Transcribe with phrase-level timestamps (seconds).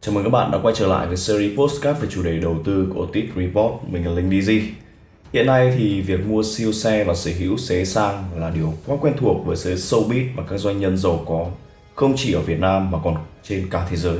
[0.00, 2.56] Chào mừng các bạn đã quay trở lại với series postcard về chủ đề đầu
[2.64, 3.74] tư của Otis Report.
[3.88, 4.62] Mình là Linh DZ.
[5.32, 8.96] Hiện nay thì việc mua siêu xe và sở hữu xế sang là điều quá
[9.00, 11.46] quen thuộc với giới showbiz và các doanh nhân giàu có,
[11.94, 14.18] không chỉ ở Việt Nam mà còn trên cả thế giới.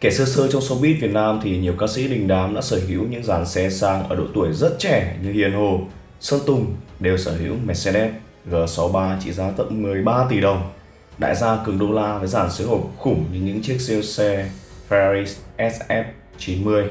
[0.00, 2.80] Kể sơ sơ trong showbiz Việt Nam thì nhiều ca sĩ đình đám đã sở
[2.88, 5.80] hữu những dàn xe sang ở độ tuổi rất trẻ như Hiền Hồ,
[6.20, 8.10] Sơn Tùng đều sở hữu Mercedes
[8.50, 10.70] G63 trị giá tận 13 tỷ đồng.
[11.18, 14.50] Đại gia cường đô la với dàn số hộp khủng như những chiếc siêu xe
[14.88, 15.24] Ferrari
[15.58, 16.88] SF90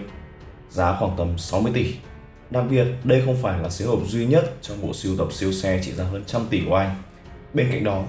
[0.70, 1.96] giá khoảng tầm 60 tỷ.
[2.50, 5.52] Đặc biệt, đây không phải là siêu hộp duy nhất trong bộ siêu tập siêu
[5.52, 6.96] xe trị giá hơn trăm tỷ của anh.
[7.54, 8.04] Bên cạnh đó,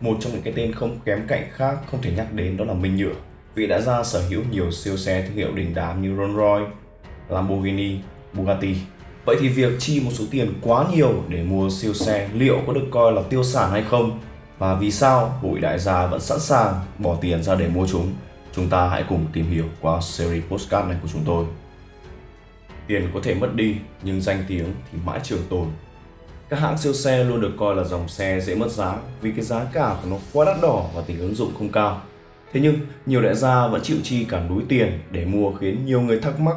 [0.00, 2.74] một trong những cái tên không kém cạnh khác không thể nhắc đến đó là
[2.74, 3.14] Minh Nhựa.
[3.54, 6.70] Vị đã ra sở hữu nhiều siêu xe thương hiệu đình đám như Rolls Royce,
[7.28, 7.96] Lamborghini,
[8.32, 8.76] Bugatti.
[9.24, 12.72] Vậy thì việc chi một số tiền quá nhiều để mua siêu xe liệu có
[12.72, 14.18] được coi là tiêu sản hay không?
[14.58, 18.12] Và vì sao hội đại gia vẫn sẵn sàng bỏ tiền ra để mua chúng?
[18.52, 21.44] Chúng ta hãy cùng tìm hiểu qua series postcard này của chúng tôi.
[22.86, 25.66] Tiền có thể mất đi, nhưng danh tiếng thì mãi trường tồn.
[26.48, 29.44] Các hãng siêu xe luôn được coi là dòng xe dễ mất giá vì cái
[29.44, 32.02] giá cả của nó quá đắt đỏ và tính ứng dụng không cao.
[32.52, 36.00] Thế nhưng, nhiều đại gia vẫn chịu chi cả núi tiền để mua khiến nhiều
[36.00, 36.56] người thắc mắc.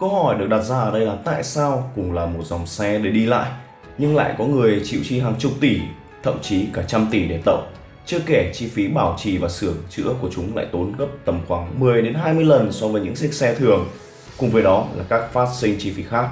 [0.00, 2.98] Câu hỏi được đặt ra ở đây là tại sao cùng là một dòng xe
[2.98, 3.50] để đi lại,
[3.98, 5.80] nhưng lại có người chịu chi hàng chục tỷ,
[6.22, 7.62] thậm chí cả trăm tỷ để tậu.
[8.06, 11.40] Chưa kể chi phí bảo trì và sửa chữa của chúng lại tốn gấp tầm
[11.48, 13.88] khoảng 10 đến 20 lần so với những chiếc xe thường.
[14.36, 16.28] Cùng với đó là các phát sinh chi phí khác.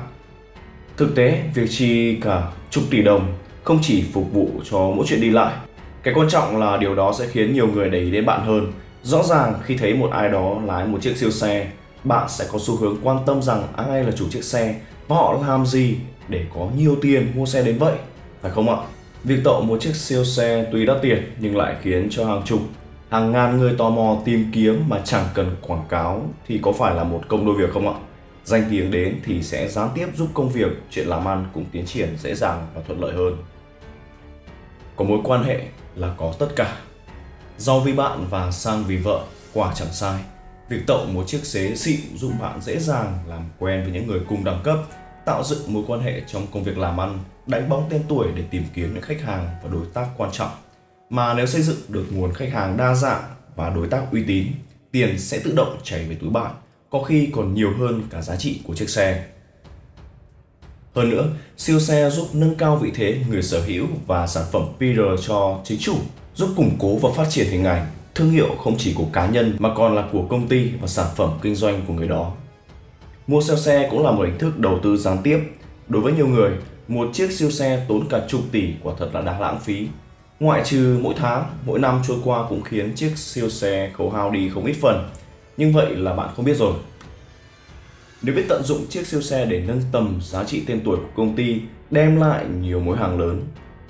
[0.97, 5.21] Thực tế, việc chi cả chục tỷ đồng không chỉ phục vụ cho mỗi chuyện
[5.21, 5.55] đi lại.
[6.03, 8.73] Cái quan trọng là điều đó sẽ khiến nhiều người để ý đến bạn hơn.
[9.03, 11.71] Rõ ràng khi thấy một ai đó lái một chiếc siêu xe,
[12.05, 14.75] bạn sẽ có xu hướng quan tâm rằng ai là chủ chiếc xe
[15.09, 15.97] và họ làm gì
[16.29, 17.95] để có nhiều tiền mua xe đến vậy,
[18.43, 18.77] phải không ạ?
[19.25, 22.61] Việc tậu một chiếc siêu xe tuy đắt tiền nhưng lại khiến cho hàng chục,
[23.11, 26.95] hàng ngàn người tò mò tìm kiếm mà chẳng cần quảng cáo thì có phải
[26.95, 27.95] là một công đôi việc không ạ?
[28.45, 31.87] Danh tiếng đến thì sẽ gián tiếp giúp công việc, chuyện làm ăn cũng tiến
[31.87, 33.37] triển dễ dàng và thuận lợi hơn.
[34.97, 35.61] Có mối quan hệ
[35.97, 36.77] là có tất cả.
[37.59, 40.21] Giàu vì bạn và sang vì vợ, quả chẳng sai.
[40.69, 44.21] Việc tậu một chiếc xế xịn giúp bạn dễ dàng làm quen với những người
[44.29, 44.79] cùng đẳng cấp,
[45.25, 48.43] tạo dựng mối quan hệ trong công việc làm ăn, đánh bóng tên tuổi để
[48.51, 50.51] tìm kiếm những khách hàng và đối tác quan trọng.
[51.11, 53.23] Mà nếu xây dựng được nguồn khách hàng đa dạng
[53.57, 54.47] và đối tác uy tín,
[54.93, 56.55] tiền sẽ tự động chảy về túi bạn,
[56.91, 59.25] có khi còn nhiều hơn cả giá trị của chiếc xe.
[60.95, 64.63] Hơn nữa, siêu xe giúp nâng cao vị thế người sở hữu và sản phẩm
[64.79, 65.97] PR cho chính chủ,
[66.35, 69.57] giúp củng cố và phát triển hình ảnh, thương hiệu không chỉ của cá nhân
[69.59, 72.33] mà còn là của công ty và sản phẩm kinh doanh của người đó.
[73.27, 75.41] Mua siêu xe cũng là một hình thức đầu tư gián tiếp.
[75.89, 76.51] Đối với nhiều người,
[76.89, 79.89] một chiếc siêu xe tốn cả chục tỷ quả thật là đáng lãng phí.
[80.41, 84.31] Ngoại trừ mỗi tháng, mỗi năm trôi qua cũng khiến chiếc siêu xe khấu hao
[84.31, 85.09] đi không ít phần.
[85.57, 86.75] Nhưng vậy là bạn không biết rồi.
[88.23, 91.13] Nếu biết tận dụng chiếc siêu xe để nâng tầm giá trị tên tuổi của
[91.17, 93.43] công ty, đem lại nhiều mối hàng lớn,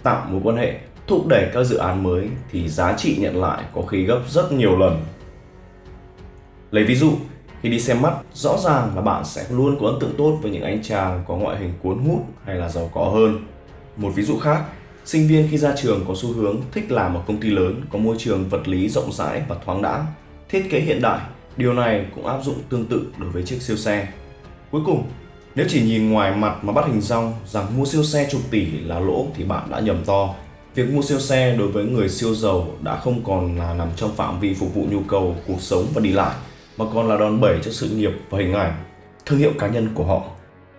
[0.03, 3.65] tạo mối quan hệ, thúc đẩy các dự án mới thì giá trị nhận lại
[3.75, 5.03] có khi gấp rất nhiều lần.
[6.71, 7.13] Lấy ví dụ,
[7.65, 10.51] khi đi xem mắt, rõ ràng là bạn sẽ luôn có ấn tượng tốt với
[10.51, 13.47] những anh chàng có ngoại hình cuốn hút hay là giàu có hơn.
[13.97, 14.63] Một ví dụ khác,
[15.05, 17.99] sinh viên khi ra trường có xu hướng thích làm ở công ty lớn có
[17.99, 20.07] môi trường vật lý rộng rãi và thoáng đãng,
[20.49, 21.21] thiết kế hiện đại.
[21.57, 24.09] Điều này cũng áp dụng tương tự đối với chiếc siêu xe.
[24.71, 25.05] Cuối cùng,
[25.55, 28.67] nếu chỉ nhìn ngoài mặt mà bắt hình dong rằng mua siêu xe chục tỷ
[28.67, 30.35] là lỗ thì bạn đã nhầm to.
[30.75, 34.17] Việc mua siêu xe đối với người siêu giàu đã không còn là nằm trong
[34.17, 36.35] phạm vi phục vụ nhu cầu cuộc sống và đi lại
[36.77, 38.75] mà còn là đòn bẩy cho sự nghiệp và hình ảnh,
[39.27, 40.23] thương hiệu cá nhân của họ.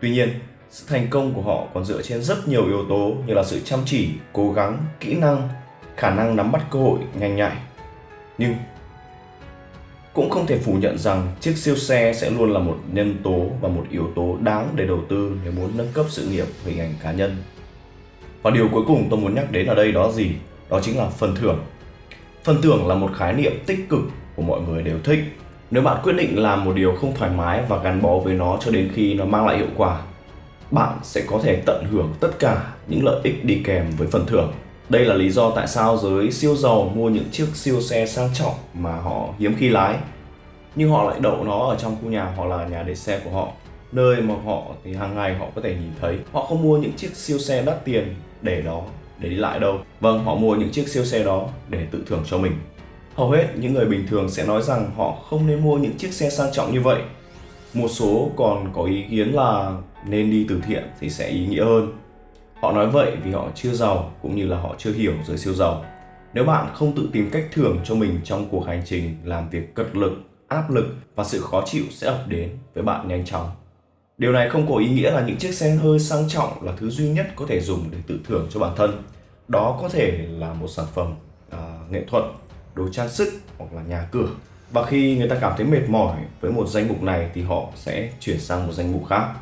[0.02, 0.30] Tuy nhiên,
[0.70, 3.60] sự thành công của họ còn dựa trên rất nhiều yếu tố như là sự
[3.60, 5.50] chăm chỉ, cố gắng, kỹ năng,
[5.98, 7.58] khả năng nắm bắt cơ hội nhanh nhạy.
[8.38, 8.56] Nhưng
[10.14, 13.46] cũng không thể phủ nhận rằng chiếc siêu xe sẽ luôn là một nhân tố
[13.62, 16.80] và một yếu tố đáng để đầu tư nếu muốn nâng cấp sự nghiệp hình
[16.80, 17.36] ảnh cá nhân.
[18.42, 20.32] Và điều cuối cùng tôi muốn nhắc đến ở đây đó gì?
[20.70, 21.64] Đó chính là phần thưởng.
[22.44, 24.02] Phần thưởng là một khái niệm tích cực
[24.36, 25.20] của mọi người đều thích
[25.72, 28.58] nếu bạn quyết định làm một điều không thoải mái và gắn bó với nó
[28.62, 30.02] cho đến khi nó mang lại hiệu quả,
[30.72, 34.26] bạn sẽ có thể tận hưởng tất cả những lợi ích đi kèm với phần
[34.26, 34.54] thưởng.
[34.90, 38.30] Đây là lý do tại sao giới siêu giàu mua những chiếc siêu xe sang
[38.34, 39.96] trọng mà họ hiếm khi lái.
[40.76, 43.30] Nhưng họ lại đậu nó ở trong khu nhà hoặc là nhà để xe của
[43.30, 43.48] họ,
[43.92, 46.18] nơi mà họ thì hàng ngày họ có thể nhìn thấy.
[46.32, 48.82] Họ không mua những chiếc siêu xe đắt tiền để đó
[49.20, 49.80] để đi lại đâu.
[50.00, 52.54] Vâng, họ mua những chiếc siêu xe đó để tự thưởng cho mình.
[53.16, 56.14] Hầu hết những người bình thường sẽ nói rằng họ không nên mua những chiếc
[56.14, 57.02] xe sang trọng như vậy.
[57.74, 59.78] Một số còn có ý kiến là
[60.08, 61.98] nên đi từ thiện thì sẽ ý nghĩa hơn.
[62.62, 65.54] Họ nói vậy vì họ chưa giàu cũng như là họ chưa hiểu giới siêu
[65.54, 65.86] giàu.
[66.34, 69.76] Nếu bạn không tự tìm cách thưởng cho mình trong cuộc hành trình làm việc
[69.76, 70.12] cật lực,
[70.48, 70.86] áp lực
[71.16, 73.52] và sự khó chịu sẽ ập đến với bạn nhanh chóng.
[74.18, 76.90] Điều này không có ý nghĩa là những chiếc xe hơi sang trọng là thứ
[76.90, 79.04] duy nhất có thể dùng để tự thưởng cho bản thân.
[79.48, 81.14] Đó có thể là một sản phẩm
[81.50, 82.24] à, nghệ thuật,
[82.76, 84.28] đồ trang sức hoặc là nhà cửa.
[84.72, 87.70] Và khi người ta cảm thấy mệt mỏi với một danh mục này thì họ
[87.76, 89.34] sẽ chuyển sang một danh mục khác.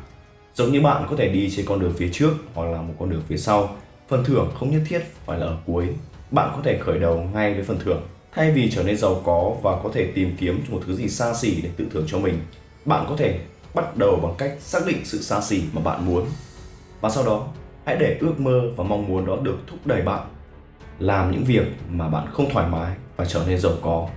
[0.54, 3.10] Giống như bạn có thể đi trên con đường phía trước hoặc là một con
[3.10, 3.76] đường phía sau.
[4.08, 5.88] Phần thưởng không nhất thiết phải là ở cuối.
[6.30, 8.02] Bạn có thể khởi đầu ngay với phần thưởng.
[8.32, 11.34] Thay vì trở nên giàu có và có thể tìm kiếm một thứ gì xa
[11.34, 12.38] xỉ để tự thưởng cho mình,
[12.84, 13.38] bạn có thể
[13.74, 16.26] bắt đầu bằng cách xác định sự xa xỉ mà bạn muốn.
[17.00, 17.46] Và sau đó,
[17.86, 20.26] hãy để ước mơ và mong muốn đó được thúc đẩy bạn
[20.98, 24.08] làm những việc mà bạn không thoải mái và trở nên giàu có.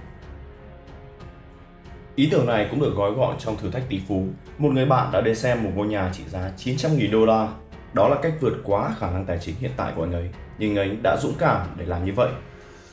[2.15, 4.25] Ý tưởng này cũng được gói gọn trong thử thách tỷ phú.
[4.57, 7.47] Một người bạn đã đến xem một ngôi nhà trị giá 900.000 đô la.
[7.94, 10.29] Đó là cách vượt quá khả năng tài chính hiện tại của anh ấy.
[10.59, 12.29] Nhưng anh ấy đã dũng cảm để làm như vậy.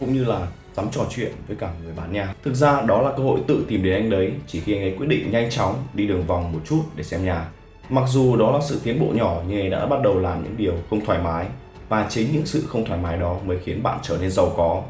[0.01, 0.47] Cũng như là
[0.77, 2.35] dám trò chuyện với cả người bán nhà.
[2.45, 4.95] Thực ra đó là cơ hội tự tìm đến anh đấy, chỉ khi anh ấy
[4.99, 7.49] quyết định nhanh chóng đi đường vòng một chút để xem nhà.
[7.89, 10.45] Mặc dù đó là sự tiến bộ nhỏ, nhưng anh ấy đã bắt đầu làm
[10.45, 11.47] những điều không thoải mái,
[11.89, 14.83] và chính những sự không thoải mái đó mới khiến bạn trở nên giàu có.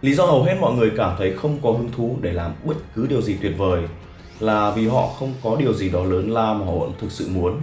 [0.00, 2.74] Lý do hầu hết mọi người cảm thấy không có hứng thú để làm bất
[2.94, 3.82] cứ điều gì tuyệt vời
[4.40, 7.60] là vì họ không có điều gì đó lớn lao mà họ thực sự muốn.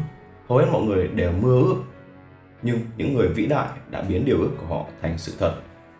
[0.49, 1.75] Hầu hết mọi người đều mơ ước,
[2.61, 5.53] nhưng những người vĩ đại đã biến điều ước của họ thành sự thật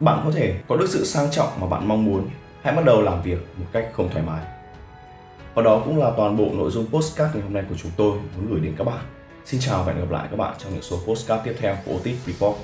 [0.03, 2.29] bạn có thể có được sự sang trọng mà bạn mong muốn.
[2.61, 4.45] Hãy bắt đầu làm việc một cách không thoải mái.
[5.53, 8.11] Và đó cũng là toàn bộ nội dung postcard ngày hôm nay của chúng tôi
[8.11, 8.99] muốn gửi đến các bạn.
[9.45, 11.93] Xin chào và hẹn gặp lại các bạn trong những số postcard tiếp theo của
[11.93, 12.57] Otis Report.